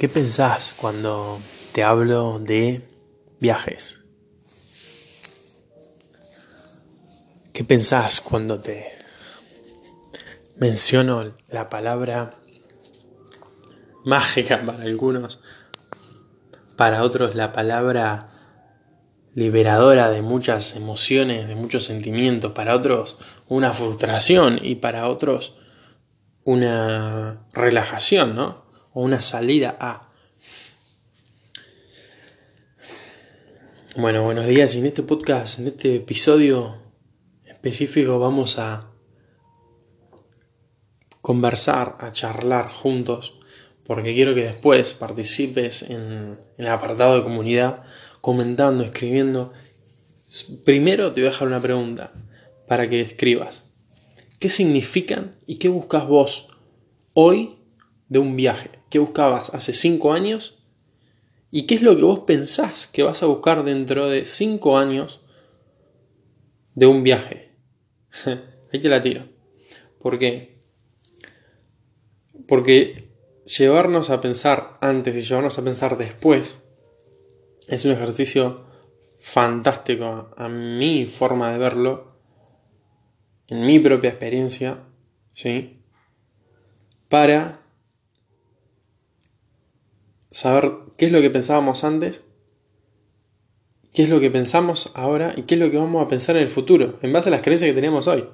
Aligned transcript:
¿Qué 0.00 0.08
pensás 0.08 0.74
cuando 0.80 1.38
te 1.72 1.84
hablo 1.84 2.38
de 2.38 2.88
viajes? 3.38 4.00
¿Qué 7.52 7.64
pensás 7.64 8.22
cuando 8.22 8.60
te 8.60 8.86
menciono 10.56 11.34
la 11.50 11.68
palabra 11.68 12.30
mágica 14.02 14.62
para 14.64 14.84
algunos, 14.84 15.40
para 16.78 17.02
otros 17.02 17.34
la 17.34 17.52
palabra 17.52 18.26
liberadora 19.34 20.08
de 20.08 20.22
muchas 20.22 20.76
emociones, 20.76 21.46
de 21.46 21.56
muchos 21.56 21.84
sentimientos, 21.84 22.52
para 22.52 22.74
otros 22.74 23.18
una 23.48 23.74
frustración 23.74 24.60
y 24.62 24.76
para 24.76 25.08
otros 25.08 25.56
una 26.44 27.46
relajación, 27.52 28.34
¿no? 28.34 28.69
O 28.92 29.02
una 29.02 29.22
salida 29.22 29.76
a. 29.78 30.10
Bueno, 33.96 34.24
buenos 34.24 34.46
días. 34.46 34.74
En 34.74 34.86
este 34.86 35.04
podcast, 35.04 35.60
en 35.60 35.68
este 35.68 35.96
episodio 35.96 36.74
específico, 37.44 38.18
vamos 38.18 38.58
a 38.58 38.90
conversar, 41.20 41.96
a 42.00 42.10
charlar 42.12 42.70
juntos, 42.72 43.38
porque 43.84 44.12
quiero 44.12 44.34
que 44.34 44.44
después 44.44 44.94
participes 44.94 45.82
en, 45.82 46.00
en 46.00 46.38
el 46.64 46.68
apartado 46.68 47.14
de 47.16 47.22
comunidad, 47.22 47.84
comentando, 48.20 48.82
escribiendo. 48.82 49.52
Primero 50.64 51.12
te 51.12 51.20
voy 51.20 51.28
a 51.28 51.30
dejar 51.30 51.46
una 51.46 51.62
pregunta 51.62 52.12
para 52.66 52.88
que 52.88 53.00
escribas. 53.02 53.66
¿Qué 54.40 54.48
significan 54.48 55.36
y 55.46 55.58
qué 55.58 55.68
buscas 55.68 56.08
vos 56.08 56.48
hoy 57.14 57.59
de 58.10 58.18
un 58.18 58.36
viaje? 58.36 58.70
¿Qué 58.90 58.98
buscabas 58.98 59.54
hace 59.54 59.72
cinco 59.72 60.12
años? 60.12 60.58
¿Y 61.50 61.62
qué 61.62 61.76
es 61.76 61.82
lo 61.82 61.96
que 61.96 62.02
vos 62.02 62.20
pensás 62.20 62.86
que 62.86 63.02
vas 63.02 63.22
a 63.22 63.26
buscar 63.26 63.64
dentro 63.64 64.10
de 64.10 64.26
cinco 64.26 64.76
años 64.76 65.22
de 66.74 66.86
un 66.86 67.02
viaje? 67.02 67.52
Ahí 68.26 68.80
te 68.80 68.88
la 68.90 69.00
tiro. 69.00 69.26
¿Por 69.98 70.18
qué? 70.18 70.58
Porque 72.46 73.08
llevarnos 73.46 74.10
a 74.10 74.20
pensar 74.20 74.74
antes 74.80 75.16
y 75.16 75.22
llevarnos 75.22 75.58
a 75.58 75.64
pensar 75.64 75.96
después 75.96 76.62
es 77.68 77.84
un 77.84 77.92
ejercicio 77.92 78.66
fantástico 79.18 80.30
a 80.36 80.48
mi 80.48 81.06
forma 81.06 81.52
de 81.52 81.58
verlo 81.58 82.08
en 83.48 83.66
mi 83.66 83.78
propia 83.78 84.10
experiencia, 84.10 84.78
¿sí? 85.34 85.84
Para 87.08 87.59
saber 90.30 90.72
qué 90.96 91.06
es 91.06 91.12
lo 91.12 91.20
que 91.20 91.30
pensábamos 91.30 91.84
antes, 91.84 92.22
qué 93.92 94.04
es 94.04 94.10
lo 94.10 94.20
que 94.20 94.30
pensamos 94.30 94.92
ahora 94.94 95.34
y 95.36 95.42
qué 95.42 95.54
es 95.54 95.60
lo 95.60 95.70
que 95.70 95.78
vamos 95.78 96.04
a 96.04 96.08
pensar 96.08 96.36
en 96.36 96.42
el 96.42 96.48
futuro, 96.48 96.98
en 97.02 97.12
base 97.12 97.28
a 97.28 97.32
las 97.32 97.42
creencias 97.42 97.70
que 97.70 97.74
tenemos 97.74 98.06
hoy. 98.06 98.24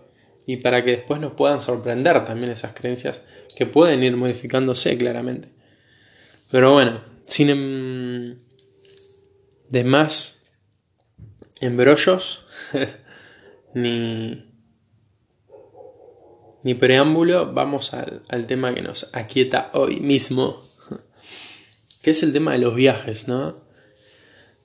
Y 0.46 0.58
para 0.58 0.84
que 0.84 0.92
después 0.92 1.20
nos 1.20 1.34
puedan 1.34 1.60
sorprender 1.60 2.24
también 2.24 2.52
esas 2.52 2.72
creencias 2.72 3.22
que 3.56 3.66
pueden 3.66 4.02
ir 4.04 4.16
modificándose 4.16 4.96
claramente. 4.96 5.48
Pero 6.50 6.72
bueno, 6.72 7.00
sin 7.24 7.50
em, 7.50 8.38
de 9.68 10.08
embrollos 11.60 12.46
ni 13.74 14.46
ni 16.66 16.74
preámbulo, 16.74 17.52
vamos 17.52 17.94
al, 17.94 18.46
tema 18.48 18.74
que 18.74 18.82
nos 18.82 19.10
aquieta 19.12 19.70
hoy 19.72 20.00
mismo, 20.00 20.60
que 22.06 22.12
es 22.12 22.22
el 22.22 22.32
tema 22.32 22.52
de 22.52 22.58
los 22.58 22.72
viajes, 22.76 23.26
¿no? 23.26 23.52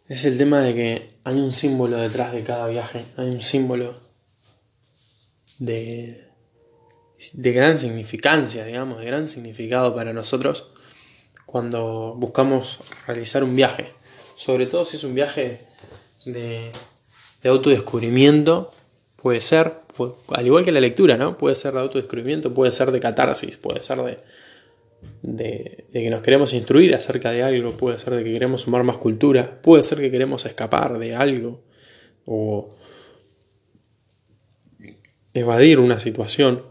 Es 0.08 0.25
el 0.25 0.38
tema 0.38 0.61
de 0.61 0.75
que 0.75 1.17
hay 1.23 1.39
un 1.39 1.52
símbolo 1.52 1.98
detrás 1.98 2.33
de 2.33 2.44
cada 2.44 2.67
viaje, 2.67 3.03
hay 3.17 3.30
un 3.30 3.42
símbolo 3.42 3.99
de, 5.58 6.23
de 7.33 7.52
gran 7.52 7.80
significancia, 7.80 8.64
digamos, 8.64 8.99
de 8.99 9.08
gran 9.08 9.27
significado 9.27 9.95
para 9.95 10.14
nosotros 10.14 10.67
cuando 11.48 12.14
buscamos 12.15 12.77
realizar 13.08 13.44
un 13.44 13.55
viaje, 13.55 13.88
sobre 14.36 14.67
todo 14.67 14.86
si 14.86 14.98
es 14.98 15.04
un 15.04 15.15
viaje 15.15 15.61
de, 16.26 16.71
de 17.42 17.49
autodescubrimiento 17.49 18.70
Puede 19.21 19.39
ser, 19.39 19.82
al 20.30 20.45
igual 20.48 20.65
que 20.65 20.71
la 20.71 20.80
lectura, 20.80 21.15
¿no? 21.15 21.38
Puede 21.38 21.54
ser 21.54 21.73
de 21.73 21.80
autodescubrimiento, 21.80 22.55
puede 22.55 22.71
ser 22.71 22.92
de 22.92 22.99
catarsis, 22.99 23.55
puede 23.55 23.83
ser 23.83 24.02
de, 24.02 24.17
de, 25.22 25.86
que 25.92 26.10
nos 26.10 26.22
queremos 26.22 26.54
instruir 26.54 26.95
acerca 26.95 27.32
de 27.32 27.44
algo, 27.44 27.78
puede 27.78 27.98
ser 27.98 28.16
de 28.16 28.23
que 28.23 28.34
queremos 28.34 28.62
sumar 28.62 28.84
más 28.84 28.98
cultura, 28.98 29.62
puede 29.62 29.84
ser 29.84 30.00
que 30.00 30.12
queremos 30.12 30.45
escapar 30.45 31.00
de 31.00 31.16
algo 31.16 31.62
o 32.26 32.70
evadir 35.34 35.80
una 35.80 36.00
situación 36.00 36.64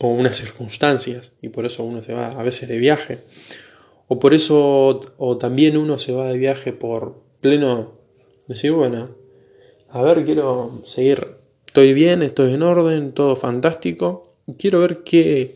o 0.00 0.08
unas 0.08 0.36
circunstancias 0.36 1.32
y 1.42 1.48
por 1.48 1.66
eso 1.66 1.84
uno 1.84 2.02
se 2.02 2.12
va 2.12 2.28
a 2.28 2.42
veces 2.42 2.68
de 2.68 2.78
viaje. 2.78 3.18
O 4.08 4.18
por 4.18 4.34
eso 4.34 5.00
o 5.18 5.38
también 5.38 5.76
uno 5.76 5.98
se 5.98 6.12
va 6.12 6.28
de 6.28 6.38
viaje 6.38 6.72
por 6.72 7.22
pleno 7.40 7.94
decir 8.48 8.72
bueno 8.72 9.20
a 9.92 10.02
ver, 10.02 10.24
quiero 10.24 10.70
seguir, 10.84 11.26
estoy 11.66 11.92
bien, 11.92 12.22
estoy 12.22 12.54
en 12.54 12.62
orden, 12.62 13.12
todo 13.12 13.34
fantástico, 13.34 14.36
quiero 14.56 14.80
ver 14.80 15.02
qué, 15.02 15.54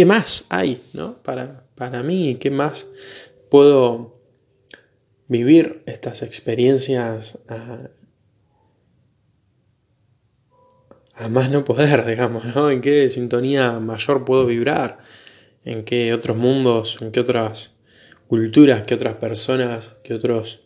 qué 0.00 0.06
más 0.06 0.46
hay, 0.48 0.80
¿no? 0.94 1.22
Para, 1.22 1.66
para 1.74 2.02
mí, 2.02 2.38
qué 2.40 2.50
más 2.50 2.86
puedo 3.50 4.18
vivir 5.28 5.82
estas 5.84 6.22
experiencias 6.22 7.36
a, 7.50 7.90
más 11.28 11.50
no 11.50 11.66
poder, 11.66 12.06
digamos, 12.06 12.46
¿no? 12.56 12.70
En 12.70 12.80
qué 12.80 13.10
sintonía 13.10 13.72
mayor 13.72 14.24
puedo 14.24 14.46
vibrar, 14.46 14.96
en 15.66 15.84
qué 15.84 16.14
otros 16.14 16.34
mundos, 16.34 16.96
en 17.02 17.12
qué 17.12 17.20
otras 17.20 17.72
culturas, 18.26 18.84
qué 18.84 18.94
otras 18.94 19.16
personas, 19.16 19.96
qué 20.02 20.14
otros 20.14 20.60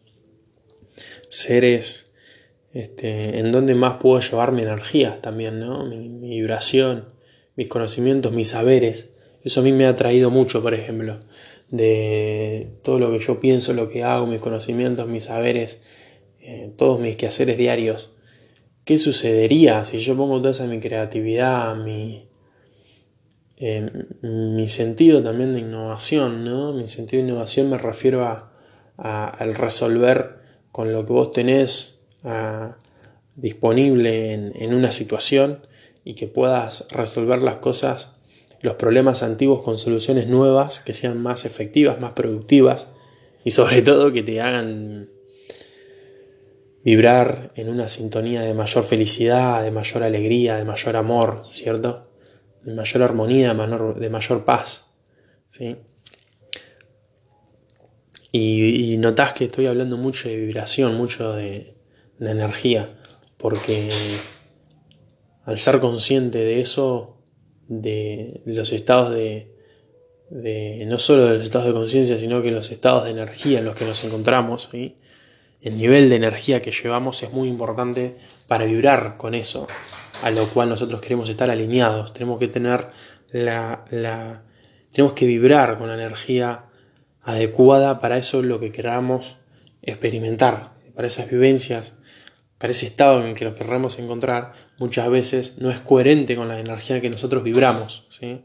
seres 1.28 2.12
este, 2.72 3.40
en 3.40 3.50
dónde 3.50 3.74
más 3.74 3.96
puedo 3.96 4.20
llevar 4.20 4.52
mi 4.52 4.62
energía 4.62 5.20
también, 5.20 5.58
¿no? 5.58 5.86
Mi, 5.86 6.08
vibración, 6.38 7.06
mis 7.56 7.66
conocimientos, 7.66 8.30
mis 8.30 8.50
saberes. 8.50 9.08
Eso 9.44 9.60
a 9.60 9.62
mí 9.62 9.72
me 9.72 9.86
ha 9.86 9.94
traído 9.94 10.30
mucho, 10.30 10.62
por 10.62 10.74
ejemplo, 10.74 11.18
de 11.70 12.68
todo 12.82 12.98
lo 12.98 13.12
que 13.12 13.18
yo 13.18 13.40
pienso, 13.40 13.72
lo 13.74 13.88
que 13.88 14.02
hago, 14.02 14.26
mis 14.26 14.40
conocimientos, 14.40 15.06
mis 15.06 15.24
saberes, 15.24 15.80
eh, 16.40 16.72
todos 16.76 16.98
mis 16.98 17.16
quehaceres 17.16 17.58
diarios. 17.58 18.10
¿Qué 18.84 18.98
sucedería 18.98 19.84
si 19.84 19.98
yo 19.98 20.16
pongo 20.16 20.38
toda 20.38 20.50
esa 20.50 20.66
mi 20.66 20.80
creatividad, 20.80 21.76
mi, 21.76 22.28
eh, 23.56 23.90
mi 24.22 24.68
sentido 24.68 25.22
también 25.22 25.52
de 25.52 25.60
innovación, 25.60 26.44
¿no? 26.44 26.72
Mi 26.72 26.88
sentido 26.88 27.22
de 27.22 27.28
innovación 27.28 27.70
me 27.70 27.78
refiero 27.78 28.24
a, 28.24 28.50
al 28.96 29.54
resolver 29.54 30.38
con 30.70 30.92
lo 30.92 31.04
que 31.04 31.12
vos 31.12 31.32
tenés 31.32 32.00
disponible 33.36 34.32
en, 34.32 34.74
una 34.74 34.92
situación 34.92 35.66
y 36.04 36.14
que 36.14 36.26
puedas 36.26 36.86
resolver 36.90 37.42
las 37.42 37.56
cosas, 37.56 38.10
los 38.64 38.74
problemas 38.74 39.22
antiguos 39.22 39.62
con 39.62 39.78
soluciones 39.78 40.26
nuevas 40.26 40.80
que 40.80 40.94
sean 40.94 41.22
más 41.22 41.44
efectivas, 41.44 42.00
más 42.00 42.12
productivas 42.12 42.88
y 43.44 43.50
sobre 43.50 43.82
todo 43.88 44.12
que 44.12 44.22
te 44.22 44.40
hagan 44.40 45.08
vibrar 46.82 47.52
en 47.54 47.68
una 47.68 47.88
sintonía 47.88 48.42
de 48.42 48.52
mayor 48.52 48.84
felicidad, 48.84 49.62
de 49.62 49.70
mayor 49.70 50.02
alegría, 50.02 50.56
de 50.56 50.64
mayor 50.64 50.96
amor, 50.96 51.46
¿cierto? 51.50 52.10
De 52.62 52.74
mayor 52.74 53.02
armonía, 53.02 53.54
de 53.54 54.10
mayor, 54.10 54.44
paz, 54.44 54.94
¿sí? 55.48 55.76
Y, 58.32 58.92
y 58.92 58.98
notás 58.98 59.32
que 59.32 59.44
estoy 59.44 59.66
hablando 59.66 59.96
mucho 59.96 60.28
de 60.28 60.36
vibración, 60.36 60.96
mucho 60.96 61.32
de, 61.34 61.74
la 62.18 62.30
energía, 62.30 62.88
porque 63.36 63.90
al 65.44 65.58
ser 65.58 65.80
consciente 65.80 66.38
de 66.38 66.60
eso, 66.60 67.13
de, 67.68 68.42
los 68.44 68.72
estados 68.72 69.14
de, 69.14 69.52
no 70.86 70.98
solo 70.98 71.26
de 71.26 71.34
los 71.34 71.44
estados 71.44 71.66
de 71.66 71.72
conciencia, 71.72 72.18
sino 72.18 72.42
que 72.42 72.50
los 72.50 72.70
estados 72.70 73.04
de 73.04 73.10
energía 73.10 73.58
en 73.58 73.64
los 73.64 73.74
que 73.74 73.84
nos 73.84 74.02
encontramos, 74.04 74.68
el 74.72 75.76
nivel 75.76 76.08
de 76.10 76.16
energía 76.16 76.60
que 76.60 76.72
llevamos 76.72 77.22
es 77.22 77.32
muy 77.32 77.48
importante 77.48 78.16
para 78.46 78.64
vibrar 78.64 79.16
con 79.16 79.34
eso, 79.34 79.66
a 80.22 80.30
lo 80.30 80.48
cual 80.48 80.68
nosotros 80.68 81.00
queremos 81.00 81.28
estar 81.28 81.50
alineados, 81.50 82.12
tenemos 82.12 82.38
que 82.38 82.48
tener 82.48 82.88
la, 83.30 83.84
la 83.90 84.42
tenemos 84.92 85.14
que 85.14 85.26
vibrar 85.26 85.78
con 85.78 85.88
la 85.88 85.94
energía 85.94 86.66
adecuada 87.22 87.98
para 87.98 88.18
eso 88.18 88.42
lo 88.42 88.60
que 88.60 88.70
queramos 88.70 89.36
experimentar, 89.82 90.74
para 90.94 91.08
esas 91.08 91.30
vivencias 91.30 91.94
para 92.64 92.70
ese 92.70 92.86
estado 92.86 93.20
en 93.20 93.28
el 93.28 93.34
que 93.34 93.44
nos 93.44 93.54
querramos 93.54 93.98
encontrar, 93.98 94.52
muchas 94.78 95.08
veces 95.10 95.58
no 95.58 95.70
es 95.70 95.80
coherente 95.80 96.36
con 96.36 96.48
la 96.48 96.58
energía 96.58 96.96
en 96.96 97.02
que 97.02 97.10
nosotros 97.10 97.42
vibramos. 97.42 98.06
¿sí? 98.10 98.42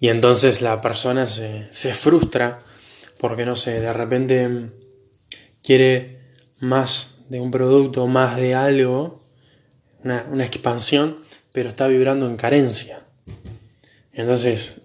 Y 0.00 0.08
entonces 0.08 0.62
la 0.62 0.80
persona 0.80 1.26
se, 1.26 1.68
se 1.70 1.92
frustra 1.92 2.58
porque, 3.18 3.44
no 3.44 3.56
sé, 3.56 3.80
de 3.80 3.92
repente 3.92 4.66
quiere 5.62 6.20
más 6.60 7.22
de 7.28 7.40
un 7.40 7.50
producto, 7.50 8.06
más 8.06 8.36
de 8.36 8.54
algo, 8.54 9.20
una, 10.04 10.24
una 10.30 10.44
expansión, 10.44 11.18
pero 11.52 11.68
está 11.68 11.88
vibrando 11.88 12.28
en 12.28 12.36
carencia. 12.36 13.02
Entonces, 14.12 14.82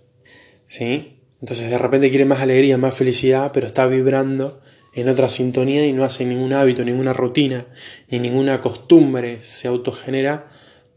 ¿sí? 0.66 1.20
Entonces 1.42 1.70
de 1.70 1.78
repente 1.78 2.10
quiere 2.10 2.26
más 2.26 2.42
alegría, 2.42 2.78
más 2.78 2.96
felicidad, 2.96 3.52
pero 3.54 3.68
está 3.68 3.86
vibrando 3.86 4.63
en 4.94 5.10
otra 5.10 5.28
sintonía 5.30 5.86
y 5.86 5.94
no 5.94 6.04
hace 6.04 6.26
ningún 6.26 6.54
hábito, 6.54 6.86
ninguna 6.86 7.14
rutina, 7.14 7.66
ni 8.10 8.20
ninguna 8.20 8.62
costumbre 8.62 9.40
se 9.42 9.68
autogenera 9.68 10.48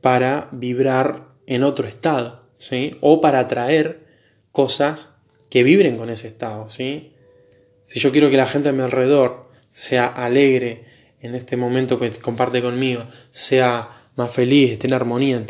para 0.01 0.49
vibrar 0.53 1.29
en 1.47 1.63
otro 1.63 1.89
estado, 1.89 2.45
¿sí? 2.57 2.97
O 3.01 3.21
para 3.21 3.41
atraer 3.41 4.01
cosas 4.53 5.11
que 5.49 5.63
vibren 5.63 5.97
con 5.97 6.11
ese 6.11 6.29
estado, 6.29 6.69
¿sí? 6.69 7.13
Si 7.87 8.01
yo 8.01 8.13
quiero 8.13 8.31
que 8.31 8.37
la 8.37 8.47
gente 8.47 8.69
a 8.69 8.73
mi 8.73 8.83
alrededor 8.83 9.49
sea 9.71 10.07
alegre 10.07 10.85
en 11.21 11.35
este 11.35 11.57
momento 11.57 11.99
que 11.99 12.11
comparte 12.11 12.61
conmigo, 12.61 13.05
sea 13.31 13.89
más 14.17 14.31
feliz, 14.31 14.73
esté 14.73 14.89
en 14.89 14.95
armonía, 14.95 15.43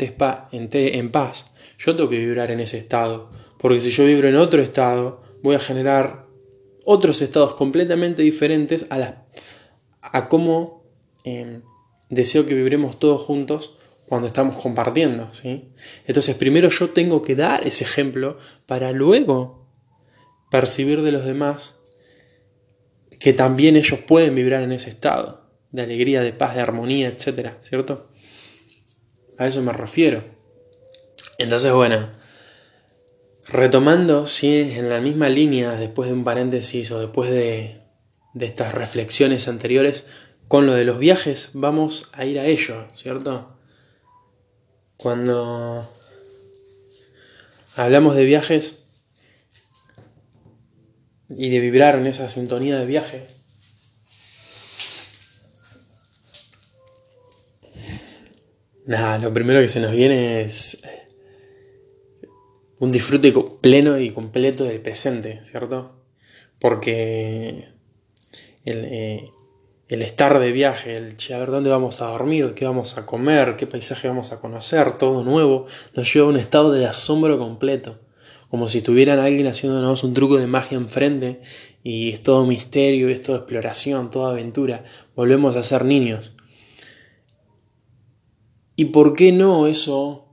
en 0.51 1.09
paz, 1.09 1.47
yo 1.77 1.95
tengo 1.95 2.09
que 2.09 2.19
vibrar 2.19 2.51
en 2.51 2.59
ese 2.59 2.77
estado. 2.77 3.29
Porque 3.57 3.81
si 3.81 3.89
yo 3.89 4.05
vibro 4.05 4.27
en 4.27 4.35
otro 4.35 4.61
estado, 4.61 5.21
voy 5.41 5.55
a 5.55 5.59
generar 5.59 6.26
otros 6.89 7.21
estados 7.21 7.53
completamente 7.55 8.21
diferentes 8.21 8.85
a, 8.89 8.97
la, 8.97 9.25
a 10.01 10.29
cómo 10.29 10.85
em, 11.25 11.61
deseo 12.09 12.45
que 12.45 12.53
vibremos 12.53 12.97
todos 12.97 13.21
juntos 13.21 13.75
cuando 14.07 14.25
estamos 14.25 14.55
compartiendo. 14.55 15.27
¿sí? 15.33 15.73
Entonces, 16.05 16.37
primero 16.37 16.69
yo 16.69 16.91
tengo 16.91 17.21
que 17.21 17.35
dar 17.35 17.67
ese 17.67 17.83
ejemplo 17.83 18.37
para 18.65 18.93
luego 18.93 19.67
percibir 20.49 21.01
de 21.01 21.11
los 21.11 21.25
demás 21.25 21.75
que 23.19 23.33
también 23.33 23.75
ellos 23.75 23.99
pueden 24.07 24.33
vibrar 24.35 24.63
en 24.63 24.71
ese 24.71 24.89
estado 24.89 25.41
de 25.71 25.81
alegría, 25.81 26.21
de 26.21 26.31
paz, 26.31 26.55
de 26.55 26.61
armonía, 26.61 27.09
etcétera, 27.09 27.57
¿cierto? 27.59 28.07
A 29.37 29.45
eso 29.45 29.61
me 29.61 29.73
refiero. 29.73 30.23
Entonces, 31.37 31.73
bueno, 31.73 32.09
retomando, 33.49 34.27
sí, 34.27 34.73
en 34.75 34.89
la 34.89 34.99
misma 34.99 35.29
línea, 35.29 35.75
después 35.75 36.09
de 36.09 36.15
un 36.15 36.23
paréntesis 36.23 36.91
o 36.91 36.99
después 36.99 37.29
de, 37.29 37.81
de 38.33 38.45
estas 38.45 38.73
reflexiones 38.73 39.47
anteriores, 39.47 40.05
con 40.47 40.65
lo 40.65 40.73
de 40.73 40.85
los 40.85 40.99
viajes, 40.99 41.51
vamos 41.53 42.09
a 42.13 42.25
ir 42.25 42.39
a 42.39 42.45
ello, 42.45 42.87
¿cierto? 42.93 43.57
Cuando 44.95 45.89
hablamos 47.75 48.15
de 48.15 48.25
viajes 48.25 48.79
y 51.29 51.49
de 51.49 51.59
vibrar 51.59 51.95
en 51.95 52.07
esa 52.07 52.29
sintonía 52.29 52.79
de 52.79 52.85
viaje, 52.85 53.27
nada, 58.85 59.17
lo 59.19 59.33
primero 59.33 59.59
que 59.59 59.67
se 59.67 59.81
nos 59.81 59.91
viene 59.91 60.41
es 60.41 60.81
un 62.79 62.91
disfrute 62.91 63.33
pleno 63.61 63.99
y 63.99 64.11
completo 64.11 64.63
del 64.63 64.81
presente, 64.81 65.41
¿cierto? 65.43 65.95
Porque 66.59 67.69
el, 68.65 68.85
eh, 68.85 69.31
estar 69.89 70.39
de 70.39 70.51
viaje, 70.51 70.95
el 70.95 71.15
a 71.33 71.37
ver 71.39 71.51
dónde 71.51 71.69
vamos 71.69 72.01
a 72.01 72.07
dormir, 72.07 72.53
qué 72.53 72.65
vamos 72.65 72.97
a 72.97 73.05
comer, 73.05 73.55
qué 73.55 73.65
paisaje 73.65 74.07
vamos 74.07 74.31
a 74.31 74.39
conocer, 74.39 74.97
todo 74.97 75.23
nuevo, 75.23 75.65
nos 75.95 76.13
lleva 76.13 76.27
a 76.27 76.29
un 76.29 76.37
estado 76.37 76.71
de 76.71 76.85
asombro 76.85 77.39
completo, 77.39 77.99
como 78.49 78.69
si 78.69 78.81
tuvieran 78.81 79.19
alguien 79.19 79.47
haciéndonos 79.47 80.03
un 80.03 80.13
truco 80.13 80.37
de 80.37 80.47
magia 80.47 80.77
enfrente 80.77 81.41
y 81.83 82.11
es 82.11 82.21
todo 82.21 82.45
misterio, 82.45 83.09
es 83.09 83.21
toda 83.21 83.39
exploración, 83.39 84.11
toda 84.11 84.31
aventura, 84.31 84.83
volvemos 85.15 85.55
a 85.55 85.63
ser 85.63 85.83
niños. 85.83 86.33
¿Y 88.75 88.85
por 88.85 89.13
qué 89.13 89.31
no 89.31 89.65
eso 89.65 90.26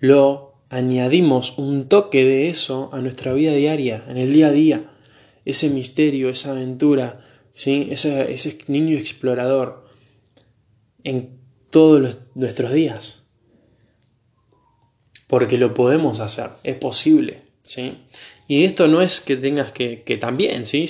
lo 0.00 0.54
añadimos 0.70 1.58
un 1.58 1.88
toque 1.88 2.24
de 2.24 2.48
eso 2.48 2.90
a 2.92 3.00
nuestra 3.00 3.32
vida 3.32 3.52
diaria, 3.52 4.04
en 4.08 4.16
el 4.18 4.32
día 4.32 4.48
a 4.48 4.52
día? 4.52 4.90
Ese 5.44 5.70
misterio, 5.70 6.28
esa 6.28 6.50
aventura, 6.50 7.20
¿sí? 7.52 7.88
ese, 7.90 8.32
ese 8.32 8.58
niño 8.66 8.96
explorador 8.96 9.88
en 11.04 11.38
todos 11.70 12.18
nuestros 12.34 12.72
días. 12.72 13.24
Porque 15.26 15.58
lo 15.58 15.74
podemos 15.74 16.20
hacer, 16.20 16.50
es 16.64 16.76
posible. 16.76 17.42
¿sí? 17.62 17.98
Y 18.46 18.64
esto 18.64 18.88
no 18.88 19.02
es 19.02 19.20
que 19.20 19.36
tengas 19.36 19.72
que, 19.72 20.02
que 20.02 20.16
también, 20.16 20.64
¿sí? 20.66 20.86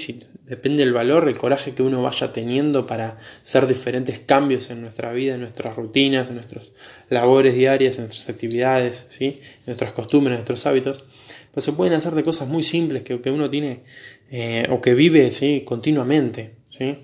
Depende 0.48 0.82
del 0.82 0.94
valor, 0.94 1.28
el 1.28 1.36
coraje 1.36 1.74
que 1.74 1.82
uno 1.82 2.00
vaya 2.02 2.32
teniendo 2.32 2.86
para 2.86 3.18
hacer 3.42 3.66
diferentes 3.66 4.18
cambios 4.18 4.70
en 4.70 4.80
nuestra 4.80 5.12
vida, 5.12 5.34
en 5.34 5.42
nuestras 5.42 5.76
rutinas, 5.76 6.30
en 6.30 6.36
nuestras 6.36 6.72
labores 7.10 7.54
diarias, 7.54 7.98
en 7.98 8.04
nuestras 8.04 8.30
actividades, 8.30 9.06
¿sí? 9.10 9.40
en 9.42 9.66
nuestras 9.66 9.92
costumbres, 9.92 10.32
en 10.32 10.38
nuestros 10.38 10.64
hábitos. 10.66 11.04
Pues 11.52 11.64
se 11.64 11.72
pueden 11.72 11.92
hacer 11.92 12.14
de 12.14 12.22
cosas 12.22 12.48
muy 12.48 12.62
simples 12.62 13.02
que, 13.02 13.20
que 13.20 13.30
uno 13.30 13.50
tiene 13.50 13.82
eh, 14.30 14.66
o 14.70 14.80
que 14.80 14.94
vive 14.94 15.30
¿sí? 15.30 15.64
continuamente. 15.66 16.54
¿sí? 16.70 16.96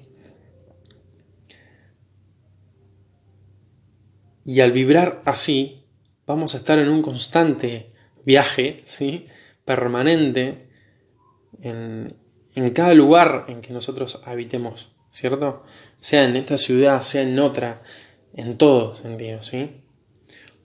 Y 4.45 4.61
al 4.61 4.73
vibrar 4.73 5.21
así, 5.27 5.85
vamos 6.27 6.55
a 6.55 6.59
estar 6.59 6.79
en 6.79 6.89
un 6.89 7.03
constante 7.03 7.91
viaje, 8.25 8.81
¿sí? 8.85 9.27
permanente, 9.67 10.67
en, 11.61 12.15
en 12.55 12.71
cada 12.71 12.95
lugar 12.95 13.45
en 13.49 13.61
que 13.61 13.73
nosotros 13.73 14.21
habitemos, 14.25 14.89
¿cierto? 15.11 15.65
Sea 15.99 16.25
en 16.25 16.37
esta 16.37 16.59
ciudad, 16.59 17.03
sea 17.03 17.23
en 17.23 17.39
otra, 17.39 17.83
en 18.35 18.57
todo 18.57 18.97
sentido, 18.97 19.43
¿sí? 19.43 19.71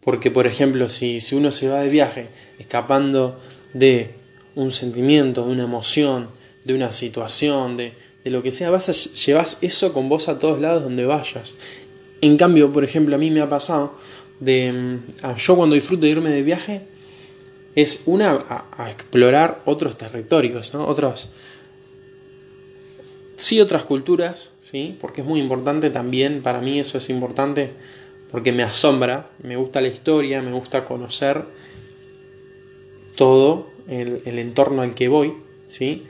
Porque, 0.02 0.32
por 0.32 0.48
ejemplo, 0.48 0.88
si, 0.90 1.20
si 1.20 1.36
uno 1.36 1.52
se 1.52 1.70
va 1.70 1.82
de 1.82 1.90
viaje 1.90 2.28
escapando 2.58 3.40
de 3.74 4.12
un 4.56 4.72
sentimiento, 4.72 5.46
de 5.46 5.52
una 5.52 5.64
emoción, 5.64 6.30
de 6.64 6.74
una 6.74 6.92
situación, 6.92 7.78
de, 7.78 7.94
de 8.24 8.32
lo 8.32 8.44
que 8.44 8.52
sea, 8.52 8.70
vas 8.70 8.90
a, 8.90 8.92
llevas 8.94 9.60
eso 9.62 9.94
con 9.94 10.10
vos 10.10 10.30
a 10.30 10.40
todos 10.40 10.60
lados 10.60 10.84
donde 10.84 11.06
vayas. 11.06 11.56
En 12.22 12.38
cambio, 12.38 12.72
por 12.72 12.84
ejemplo, 12.84 13.16
a 13.16 13.20
mí 13.20 13.32
me 13.32 13.42
ha 13.42 13.50
pasado 13.50 13.94
de. 14.40 14.72
Mm, 14.72 15.38
yo 15.38 15.56
cuando 15.56 15.76
disfruto 15.76 16.04
de 16.04 16.10
irme 16.10 16.32
de 16.32 16.42
viaje, 16.42 16.82
es 17.76 18.04
una 18.06 18.66
a, 18.78 18.90
explorar 18.90 19.62
otros 19.66 19.98
territorios, 19.98 20.74
¿no? 20.74 20.86
Otros. 20.86 21.30
Sí, 23.40 23.60
otras 23.60 23.86
culturas, 23.86 24.52
¿sí? 24.62 24.98
Porque 25.02 25.22
es 25.22 25.28
muy 25.28 25.40
importante 25.40 25.90
también, 25.90 26.42
para 26.44 26.62
mí 26.62 26.80
eso 26.80 26.98
es 26.98 27.10
importante, 27.10 27.72
porque 28.32 28.52
me 28.52 28.64
asombra, 28.64 29.30
me 29.42 29.56
gusta 29.56 29.82
la 29.82 29.88
historia, 29.88 30.42
me 30.42 30.52
gusta 30.52 30.86
conocer 30.86 31.44
todo 33.16 33.68
el, 33.88 34.22
el 34.26 34.38
entorno 34.38 34.84
al 34.84 34.94
que 34.94 35.08
voy, 35.08 35.34
¿sí? 35.68 36.06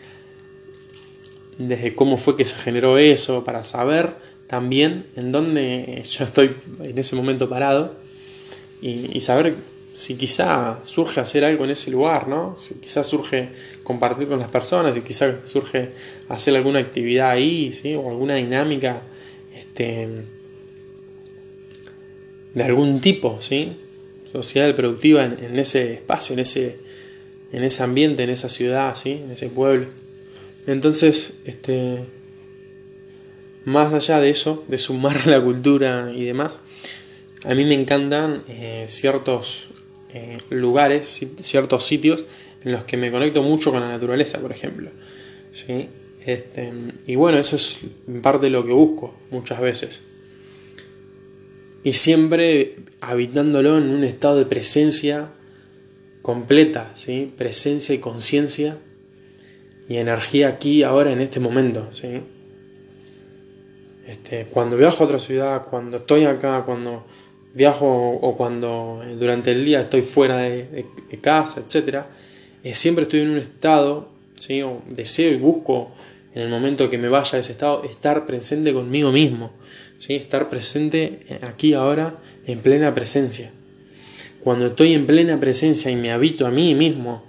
desde 1.59 1.93
cómo 1.93 2.17
fue 2.17 2.37
que 2.37 2.45
se 2.45 2.55
generó 2.55 2.97
eso, 2.97 3.43
para 3.43 3.63
saber 3.63 4.13
también 4.47 5.05
en 5.15 5.31
dónde 5.31 6.01
yo 6.09 6.23
estoy 6.23 6.55
en 6.81 6.97
ese 6.97 7.15
momento 7.15 7.49
parado 7.49 7.93
y, 8.81 9.19
saber 9.19 9.55
si 9.99 10.15
quizá 10.15 10.79
surge 10.85 11.19
hacer 11.19 11.43
algo 11.43 11.65
en 11.65 11.71
ese 11.71 11.91
lugar, 11.91 12.29
¿no? 12.29 12.55
Si 12.57 12.75
quizá 12.75 13.03
surge 13.03 13.49
compartir 13.83 14.29
con 14.29 14.39
las 14.39 14.49
personas, 14.49 14.95
si 14.95 15.01
quizá 15.01 15.45
surge 15.45 15.89
hacer 16.29 16.55
alguna 16.55 16.79
actividad 16.79 17.31
ahí, 17.31 17.73
¿sí? 17.73 17.95
O 17.95 18.09
alguna 18.09 18.35
dinámica 18.35 19.01
este, 19.53 20.07
de 22.53 22.63
algún 22.63 23.01
tipo, 23.01 23.41
¿sí? 23.41 23.73
Social, 24.31 24.73
productiva 24.73 25.25
en, 25.25 25.59
ese 25.59 25.95
espacio, 25.95 26.31
en 26.31 26.39
ese, 26.39 26.77
en 27.51 27.65
ese 27.65 27.83
ambiente, 27.83 28.23
en 28.23 28.29
esa 28.29 28.47
ciudad, 28.47 28.95
¿sí? 28.95 29.19
En 29.21 29.31
ese 29.31 29.49
pueblo. 29.49 29.85
Entonces, 30.65 31.33
este, 31.43 31.99
más 33.65 33.91
allá 33.93 34.21
de 34.21 34.29
eso, 34.29 34.63
de 34.69 34.77
sumar 34.77 35.27
la 35.27 35.41
cultura 35.41 36.09
y 36.15 36.23
demás, 36.23 36.61
a 37.43 37.53
mí 37.53 37.65
me 37.65 37.73
encantan 37.73 38.43
eh, 38.47 38.85
ciertos 38.87 39.71
eh, 40.13 40.37
lugares, 40.49 41.21
ciertos 41.41 41.83
sitios 41.83 42.25
en 42.63 42.71
los 42.71 42.83
que 42.83 42.97
me 42.97 43.11
conecto 43.11 43.43
mucho 43.43 43.71
con 43.71 43.81
la 43.81 43.89
naturaleza, 43.89 44.39
por 44.39 44.51
ejemplo. 44.51 44.89
¿sí? 45.51 45.87
Este, 46.25 46.71
y 47.07 47.15
bueno, 47.15 47.37
eso 47.37 47.55
es 47.55 47.79
en 48.07 48.21
parte 48.21 48.49
lo 48.49 48.65
que 48.65 48.71
busco 48.71 49.15
muchas 49.31 49.59
veces. 49.61 50.03
Y 51.83 51.93
siempre 51.93 52.75
habitándolo 53.01 53.77
en 53.77 53.89
un 53.89 54.03
estado 54.03 54.37
de 54.37 54.45
presencia 54.45 55.29
completa, 56.21 56.91
¿sí? 56.95 57.31
presencia 57.37 57.95
y 57.95 57.99
conciencia 57.99 58.77
y 59.87 59.97
energía 59.97 60.49
aquí, 60.49 60.83
ahora, 60.83 61.11
en 61.11 61.21
este 61.21 61.39
momento. 61.39 61.87
¿sí? 61.91 62.21
Este, 64.05 64.45
cuando 64.45 64.75
viajo 64.75 65.03
a 65.03 65.07
otra 65.07 65.19
ciudad, 65.19 65.65
cuando 65.69 65.97
estoy 65.97 66.25
acá, 66.25 66.63
cuando 66.65 67.05
viajo 67.53 67.87
o 67.87 68.37
cuando 68.37 69.03
durante 69.17 69.51
el 69.51 69.65
día 69.65 69.81
estoy 69.81 70.01
fuera 70.01 70.37
de, 70.37 70.85
casa, 71.21 71.61
etc., 71.61 72.03
eh, 72.63 72.73
siempre 72.73 73.03
estoy 73.03 73.21
en 73.21 73.29
un 73.29 73.37
estado, 73.37 74.09
¿sí? 74.35 74.61
o 74.61 74.81
deseo 74.89 75.31
y 75.31 75.37
busco 75.37 75.91
en 76.35 76.41
el 76.41 76.49
momento 76.49 76.89
que 76.89 76.97
me 76.97 77.09
vaya 77.09 77.37
a 77.37 77.39
ese 77.39 77.53
estado 77.53 77.83
estar 77.83 78.25
presente 78.25 78.73
conmigo 78.73 79.11
mismo, 79.11 79.51
¿sí? 79.97 80.15
estar 80.15 80.49
presente 80.49 81.19
aquí 81.41 81.73
ahora 81.73 82.15
en 82.45 82.59
plena 82.59 82.93
presencia. 82.93 83.51
Cuando 84.41 84.67
estoy 84.67 84.93
en 84.93 85.05
plena 85.05 85.39
presencia 85.39 85.91
y 85.91 85.95
me 85.95 86.11
habito 86.11 86.47
a 86.47 86.51
mí 86.51 86.75
mismo 86.75 87.23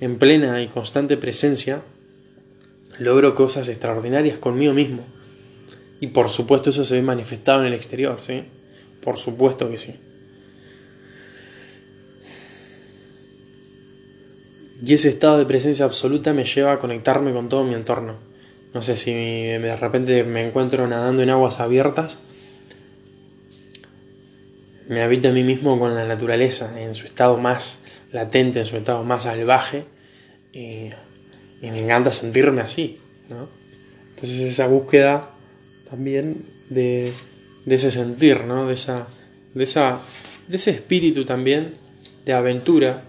en 0.00 0.18
plena 0.18 0.60
y 0.62 0.68
constante 0.68 1.16
presencia, 1.16 1.82
logro 2.98 3.34
cosas 3.34 3.68
extraordinarias 3.68 4.38
conmigo 4.38 4.72
mismo. 4.72 5.04
Y 6.00 6.08
por 6.08 6.28
supuesto 6.28 6.70
eso 6.70 6.84
se 6.84 6.94
ve 6.94 7.02
manifestado 7.02 7.60
en 7.60 7.68
el 7.68 7.74
exterior, 7.74 8.18
¿sí? 8.20 8.42
Por 9.06 9.18
supuesto 9.18 9.70
que 9.70 9.78
sí. 9.78 9.94
Y 14.84 14.94
ese 14.94 15.10
estado 15.10 15.38
de 15.38 15.46
presencia 15.46 15.84
absoluta 15.84 16.32
me 16.32 16.44
lleva 16.44 16.72
a 16.72 16.80
conectarme 16.80 17.32
con 17.32 17.48
todo 17.48 17.62
mi 17.62 17.74
entorno. 17.74 18.14
No 18.74 18.82
sé 18.82 18.96
si 18.96 19.12
de 19.12 19.76
repente 19.76 20.24
me 20.24 20.44
encuentro 20.44 20.88
nadando 20.88 21.22
en 21.22 21.30
aguas 21.30 21.60
abiertas, 21.60 22.18
me 24.88 25.02
habito 25.02 25.28
a 25.28 25.32
mí 25.32 25.44
mismo 25.44 25.78
con 25.78 25.94
la 25.94 26.04
naturaleza 26.04 26.82
en 26.82 26.96
su 26.96 27.04
estado 27.04 27.36
más 27.36 27.78
latente, 28.10 28.58
en 28.58 28.66
su 28.66 28.76
estado 28.76 29.04
más 29.04 29.22
salvaje, 29.22 29.84
y, 30.52 30.90
me 31.62 31.78
encanta 31.78 32.10
sentirme 32.10 32.60
así. 32.60 32.98
¿no? 33.30 33.48
Entonces 34.16 34.40
esa 34.40 34.66
búsqueda 34.66 35.30
también 35.88 36.44
de, 36.70 37.12
ese 37.74 37.90
sentir, 37.90 38.44
¿no? 38.44 38.66
de, 38.66 38.74
esa, 38.74 39.06
de, 39.54 39.64
esa, 39.64 39.98
de 40.48 40.56
ese 40.56 40.70
espíritu 40.70 41.24
también 41.24 41.74
de 42.24 42.32
aventura 42.32 43.02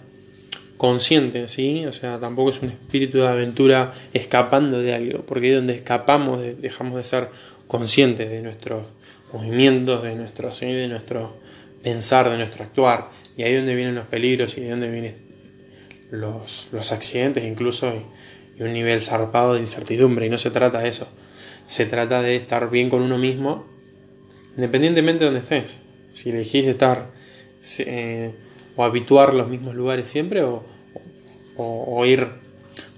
consciente, 0.77 1.47
¿sí? 1.47 1.85
O 1.85 1.93
sea, 1.93 2.19
tampoco 2.19 2.51
es 2.51 2.61
un 2.61 2.69
espíritu 2.69 3.19
de 3.19 3.27
aventura 3.27 3.93
escapando 4.13 4.79
de 4.79 4.93
algo, 4.93 5.23
porque 5.23 5.47
ahí 5.47 5.53
donde 5.53 5.73
escapamos 5.73 6.41
dejamos 6.61 6.97
de 6.97 7.03
ser 7.03 7.29
conscientes 7.67 8.29
de 8.29 8.41
nuestros 8.41 8.85
movimientos, 9.33 10.03
de 10.03 10.15
nuestro, 10.15 10.51
de 10.51 10.87
nuestro 10.87 11.35
pensar, 11.83 12.29
de 12.29 12.37
nuestro 12.37 12.63
actuar, 12.63 13.09
y 13.35 13.43
ahí 13.43 13.55
donde 13.55 13.75
vienen 13.75 13.95
los 13.95 14.07
peligros 14.07 14.57
y 14.57 14.63
es 14.63 14.69
donde 14.69 14.89
vienen 14.89 15.15
los, 16.11 16.67
los 16.71 16.91
accidentes 16.91 17.43
incluso 17.43 17.93
y, 17.93 18.17
un 18.59 18.73
nivel 18.73 18.99
zarpado 19.01 19.53
de 19.53 19.59
incertidumbre, 19.59 20.25
y 20.25 20.29
no 20.29 20.39
se 20.39 20.49
trata 20.49 20.79
de 20.79 20.89
eso, 20.89 21.07
se 21.67 21.85
trata 21.85 22.23
de 22.23 22.35
estar 22.35 22.71
bien 22.71 22.89
con 22.89 23.03
uno 23.03 23.19
mismo, 23.19 23.67
independientemente 24.57 25.23
de 25.23 25.31
donde 25.31 25.39
estés, 25.39 25.79
si 26.11 26.31
elegís 26.31 26.67
estar... 26.67 27.05
Eh, 27.79 28.31
o 28.77 28.83
habituar 28.83 29.33
los 29.33 29.49
mismos 29.49 29.75
lugares 29.75 30.07
siempre 30.07 30.43
o, 30.43 32.05
ir 32.05 32.27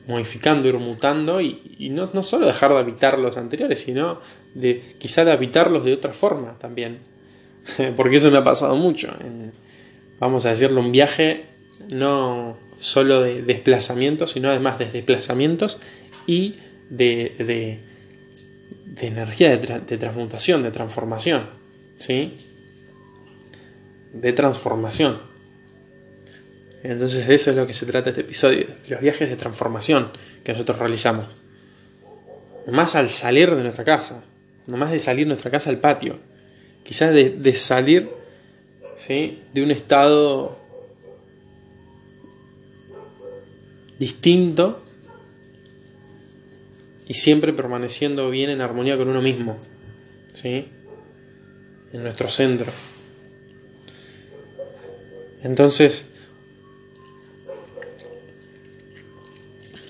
modificando, 0.07 0.67
ir 0.67 0.77
mutando 0.77 1.39
y, 1.39 1.89
no, 1.91 2.23
solo 2.23 2.45
dejar 2.45 2.71
de 2.71 2.79
habitar 2.79 3.17
los 3.17 3.37
anteriores, 3.37 3.79
sino 3.79 4.19
de 4.53 4.83
quizá 4.99 5.23
de 5.23 5.31
habitarlos 5.31 5.85
de 5.85 5.93
otra 5.93 6.13
forma 6.13 6.59
también. 6.59 6.99
Porque 7.95 8.17
eso 8.17 8.29
me 8.29 8.37
ha 8.37 8.43
pasado 8.43 8.75
mucho. 8.75 9.09
vamos 10.19 10.45
a 10.45 10.49
decirlo, 10.49 10.81
un 10.81 10.91
viaje 10.91 11.45
no 11.89 12.57
solo 12.79 13.21
de 13.21 13.41
desplazamientos, 13.41 14.31
sino 14.31 14.49
además 14.49 14.77
de 14.77 14.85
desplazamientos 14.91 15.77
y 16.27 16.55
de, 16.89 17.79
de 18.99 19.07
energía 19.07 19.49
de, 19.57 19.79
de, 19.79 19.97
transmutación, 19.97 20.63
de 20.63 20.71
transformación. 20.71 21.43
¿Sí? 21.99 22.35
De 24.13 24.33
transformación. 24.33 25.19
Entonces 26.83 27.27
de 27.27 27.35
eso 27.35 27.51
es 27.51 27.57
lo 27.57 27.67
que 27.67 27.73
se 27.73 27.85
trata 27.85 28.09
este 28.09 28.21
episodio, 28.21 28.67
de 28.67 28.89
los 28.89 29.01
viajes 29.01 29.29
de 29.29 29.35
transformación 29.35 30.11
que 30.43 30.53
nosotros 30.53 30.79
realizamos. 30.79 31.27
Más 32.67 32.95
al 32.95 33.09
salir 33.09 33.53
de 33.55 33.63
nuestra 33.63 33.83
casa, 33.83 34.23
más 34.67 34.91
de 34.91 34.99
salir 34.99 35.25
de 35.25 35.29
nuestra 35.29 35.51
casa 35.51 35.69
al 35.69 35.79
patio, 35.79 36.17
quizás 36.83 37.13
de, 37.13 37.53
salir 37.53 38.09
¿sí? 38.95 39.41
de 39.53 39.63
un 39.63 39.71
estado 39.71 40.57
distinto 43.97 44.81
y 47.09 47.15
siempre 47.15 47.53
permaneciendo 47.53 48.29
bien 48.29 48.51
en 48.51 48.61
armonía 48.61 48.95
con 48.95 49.09
uno 49.09 49.19
mismo, 49.19 49.57
¿sí? 50.31 50.67
en 51.91 52.03
nuestro 52.03 52.29
centro. 52.29 52.71
Entonces, 55.41 56.11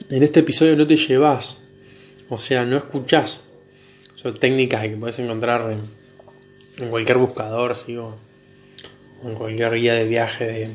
en 0.09 0.23
este 0.23 0.39
episodio 0.39 0.77
no 0.77 0.87
te 0.87 0.95
llevas, 0.95 1.57
o 2.29 2.37
sea, 2.37 2.63
no 2.63 2.77
escuchás. 2.77 3.47
Son 4.15 4.33
técnicas 4.33 4.83
que 4.83 4.95
puedes 4.95 5.19
encontrar 5.19 5.77
en, 6.77 6.89
cualquier 6.89 7.17
buscador, 7.17 7.75
¿sí? 7.75 7.97
o, 7.97 8.15
en 9.25 9.35
cualquier 9.35 9.73
guía 9.73 9.93
de 9.93 10.05
viaje 10.05 10.69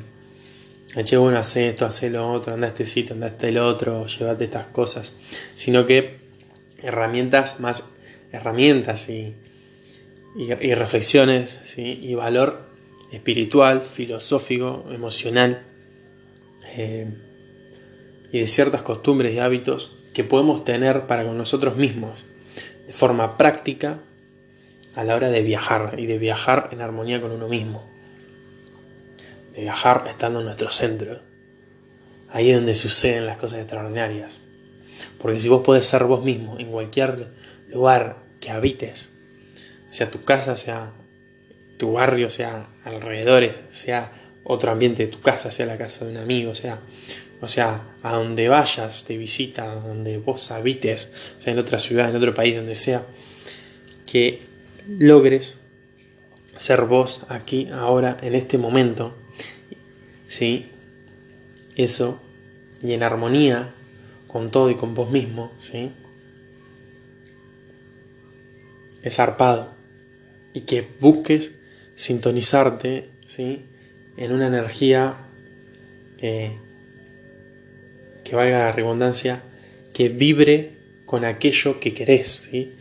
de, 0.95 1.05
che, 1.05 1.17
bueno, 1.17 1.39
haz 1.39 1.57
esto, 1.57 1.87
haz 1.87 2.03
lo 2.03 2.31
otro, 2.31 2.53
anda 2.53 2.67
a 2.67 2.71
este 2.71 2.85
sitio, 2.85 3.15
anda 3.15 3.29
a 3.29 3.31
este 3.31 3.49
el 3.49 3.57
otro, 3.57 4.07
llévate 4.07 4.45
estas 4.45 4.67
cosas. 4.67 5.15
Sino 5.57 5.87
que 5.87 6.24
herramientas 6.85 7.61
más, 7.61 7.91
herramientas 8.33 9.09
y, 9.09 9.35
y, 10.37 10.75
reflexiones, 10.75 11.77
y 11.77 12.15
valor 12.15 12.61
espiritual, 13.13 13.81
filosófico, 13.81 14.85
emocional. 14.91 15.63
Eh, 16.77 17.07
y 18.33 18.41
de 18.41 18.47
ciertas 18.49 18.83
costumbres 18.83 19.33
y 19.33 19.39
hábitos 19.39 19.93
que 20.13 20.25
podemos 20.25 20.65
tener 20.65 21.03
para 21.03 21.25
con 21.25 21.39
nosotros 21.39 21.77
mismos 21.77 22.25
de 22.87 22.93
forma 22.93 23.37
práctica 23.37 24.01
a 24.97 25.05
la 25.05 25.15
hora 25.15 25.31
de 25.31 25.43
viajar 25.43 25.95
y 25.99 26.07
de 26.07 26.19
viajar 26.19 26.69
en 26.73 26.81
armonía 26.81 27.21
con 27.21 27.31
uno 27.31 27.49
mismo. 27.49 27.89
De 29.55 29.63
viajar 29.63 30.05
estando 30.09 30.41
en 30.41 30.47
nuestro 30.47 30.71
centro. 30.71 31.19
Ahí 32.33 32.51
es 32.51 32.57
donde 32.57 32.75
suceden 32.75 33.27
las 33.27 33.37
cosas 33.37 33.61
extraordinarias. 33.61 34.41
Porque 35.19 35.41
si 35.41 35.49
vos 35.49 35.63
podés 35.63 35.87
ser 35.87 36.05
vos 36.05 36.25
mismo 36.25 36.59
en 36.59 36.71
cualquier 36.71 37.29
lugar 37.73 38.17
que 38.41 38.51
habites, 38.51 39.09
sea 39.89 40.11
tu 40.11 40.25
casa, 40.25 40.57
sea 40.57 40.91
tu 41.79 41.93
barrio, 41.93 42.31
sea 42.31 42.67
alrededores, 42.85 43.61
sea 43.71 44.11
otro 44.45 44.71
ambiente 44.71 45.07
de 45.07 45.13
tu 45.13 45.21
casa, 45.21 45.51
sea 45.51 45.67
la 45.67 45.79
casa 45.79 46.05
de 46.05 46.13
un 46.13 46.19
amigo, 46.19 46.55
sea 46.55 46.79
o 47.45 47.49
sea, 47.49 47.83
a 48.03 48.15
donde 48.15 48.49
vayas 48.49 49.07
de 49.07 49.19
visita, 49.19 49.75
donde 49.75 50.17
vos 50.17 50.51
habites, 50.51 51.11
sea 51.37 51.53
en 51.53 51.59
otra 51.59 51.79
ciudad, 51.79 52.09
en 52.09 52.17
otro 52.17 52.33
país, 52.33 52.57
donde 52.57 52.75
sea, 52.75 53.05
que 54.07 54.41
logres 54.89 55.57
ser 56.57 56.87
vos 56.87 57.23
aquí, 57.29 57.69
ahora, 57.71 58.17
en 58.23 58.35
este 58.35 58.57
momento. 58.57 59.15
¿Sí? 60.27 60.71
Eso, 61.77 62.19
y 62.83 62.93
en 62.93 63.03
armonía 63.03 63.75
con 64.35 64.51
todo 64.51 64.69
y 64.69 64.75
con 64.75 64.97
vos 64.97 65.13
mismo, 65.13 65.53
¿sí? 65.61 65.93
Es 69.05 69.15
zarpado. 69.15 69.73
Y 70.53 70.63
que 70.63 70.85
busques 70.99 71.53
sintonizarte, 71.95 73.09
¿sí? 73.25 73.65
En 74.17 74.33
una 74.33 74.49
energía 74.49 75.15
eh, 76.19 76.51
que 78.25 78.35
valga 78.35 78.59
la 78.59 78.73
redundancia, 78.73 79.41
que 79.93 80.09
vibre 80.09 80.73
con 81.07 81.25
aquello 81.25 81.79
que 81.79 81.95
querés, 81.95 82.49
¿sí? 82.51 82.73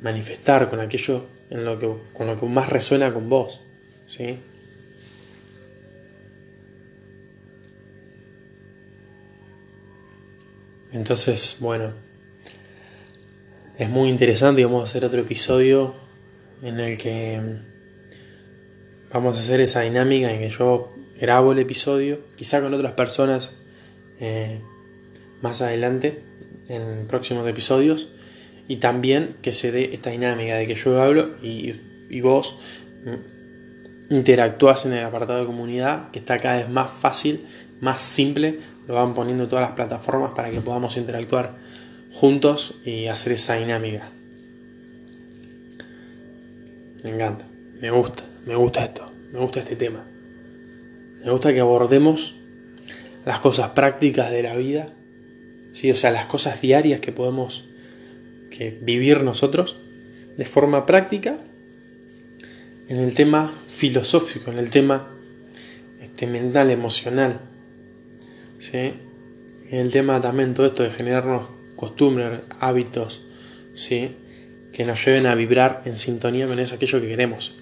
manifestar 0.00 0.70
con 0.70 0.80
aquello 0.80 1.26
en 1.50 1.66
lo 1.66 1.78
que, 1.78 1.92
con 2.14 2.28
lo 2.28 2.40
que 2.40 2.46
más 2.46 2.70
resuena 2.70 3.12
con 3.12 3.28
vos. 3.28 3.60
¿sí? 4.06 4.38
Entonces, 10.92 11.56
bueno, 11.60 11.92
es 13.78 13.88
muy 13.88 14.08
interesante 14.08 14.60
y 14.60 14.64
vamos 14.64 14.82
a 14.82 14.84
hacer 14.84 15.04
otro 15.04 15.20
episodio 15.20 15.94
en 16.62 16.78
el 16.80 16.98
que 16.98 17.40
vamos 19.12 19.36
a 19.36 19.40
hacer 19.40 19.60
esa 19.60 19.80
dinámica 19.80 20.30
en 20.30 20.40
que 20.40 20.50
yo 20.50 20.92
grabo 21.20 21.52
el 21.52 21.58
episodio, 21.58 22.20
quizá 22.36 22.60
con 22.60 22.74
otras 22.74 22.92
personas 22.92 23.52
eh, 24.20 24.60
más 25.40 25.62
adelante 25.62 26.22
en 26.68 27.06
próximos 27.08 27.46
episodios 27.46 28.08
y 28.68 28.76
también 28.76 29.36
que 29.42 29.52
se 29.52 29.72
dé 29.72 29.90
esta 29.92 30.10
dinámica 30.10 30.56
de 30.56 30.66
que 30.66 30.74
yo 30.74 31.00
hablo 31.00 31.30
y, 31.42 31.72
vos 32.20 32.58
mm, 33.04 34.14
interactúas 34.14 34.84
en 34.86 34.92
el 34.92 35.04
apartado 35.04 35.40
de 35.40 35.46
comunidad 35.46 36.10
que 36.10 36.18
está 36.18 36.38
cada 36.38 36.58
vez 36.58 36.68
más 36.68 36.90
fácil, 36.90 37.40
más 37.80 38.02
simple, 38.02 38.60
lo 38.86 38.94
van 38.94 39.14
poniendo 39.14 39.48
todas 39.48 39.66
las 39.66 39.76
plataformas 39.76 40.32
para 40.34 40.50
que 40.50 40.60
podamos 40.60 40.96
interactuar 40.96 41.54
juntos 42.12 42.74
y 42.84 43.06
hacer 43.06 43.32
esa 43.32 43.54
dinámica. 43.54 44.08
Me 47.02 47.10
encanta, 47.10 47.44
me 47.80 47.90
gusta, 47.90 48.24
me 48.46 48.54
gusta 48.54 48.84
esto. 48.84 49.10
me 49.32 49.40
gusta 49.40 49.60
este 49.60 49.76
tema. 49.76 50.04
Me 51.24 51.30
gusta 51.30 51.52
que 51.52 51.60
abordemos 51.60 52.36
las 53.24 53.40
cosas 53.40 53.70
prácticas 53.70 54.30
de 54.30 54.42
la 54.42 54.56
vida, 54.56 54.88
¿sí? 55.72 55.90
o 55.90 55.96
sea, 55.96 56.10
las 56.10 56.26
cosas 56.26 56.60
diarias 56.60 57.00
que 57.00 57.12
podemos 57.12 57.64
que 58.50 58.78
vivir 58.82 59.22
nosotros 59.22 59.76
de 60.36 60.44
forma 60.44 60.86
práctica 60.86 61.36
en 62.88 62.98
el 62.98 63.14
tema 63.14 63.52
filosófico, 63.68 64.50
en 64.50 64.58
el 64.58 64.70
tema 64.70 65.06
este, 66.02 66.26
mental, 66.26 66.70
emocional. 66.70 67.40
¿Sí? 68.62 68.92
El 69.70 69.90
tema 69.90 70.20
también 70.20 70.54
todo 70.54 70.66
esto 70.66 70.84
de 70.84 70.90
generarnos 70.90 71.48
costumbres, 71.74 72.40
hábitos, 72.60 73.24
¿sí? 73.74 74.12
que 74.72 74.84
nos 74.84 75.04
lleven 75.04 75.26
a 75.26 75.34
vibrar 75.34 75.82
en 75.84 75.96
sintonía 75.96 76.46
con 76.46 76.60
eso, 76.60 76.76
aquello 76.76 77.00
que 77.00 77.08
queremos. 77.08 77.54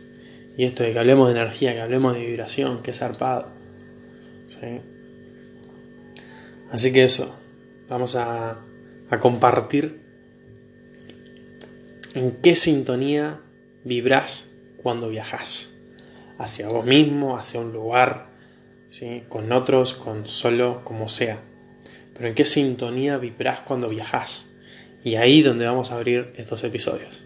Y 0.58 0.64
esto 0.64 0.82
de 0.82 0.92
que 0.92 0.98
hablemos 0.98 1.28
de 1.32 1.40
energía, 1.40 1.72
que 1.72 1.80
hablemos 1.80 2.14
de 2.14 2.26
vibración, 2.26 2.82
que 2.82 2.90
es 2.90 2.98
zarpado. 2.98 3.48
¿sí? 4.46 4.80
Así 6.70 6.92
que 6.92 7.04
eso, 7.04 7.34
vamos 7.88 8.14
a, 8.16 8.58
a 9.08 9.20
compartir 9.20 10.00
en 12.14 12.32
qué 12.42 12.54
sintonía 12.54 13.40
vibrás 13.84 14.50
cuando 14.82 15.08
viajas. 15.08 15.76
Hacia 16.38 16.68
vos 16.68 16.84
mismo, 16.84 17.38
hacia 17.38 17.60
un 17.60 17.72
lugar, 17.72 18.29
con 19.28 19.52
otros, 19.52 19.94
con 19.94 20.26
solo, 20.26 20.82
como 20.84 21.08
sea. 21.08 21.38
Pero 22.14 22.28
en 22.28 22.34
qué 22.34 22.44
sintonía 22.44 23.18
vibrás 23.18 23.60
cuando 23.60 23.88
viajas. 23.88 24.50
Y 25.04 25.14
ahí 25.14 25.42
donde 25.42 25.66
vamos 25.66 25.90
a 25.90 25.96
abrir 25.96 26.32
estos 26.36 26.64
episodios. 26.64 27.22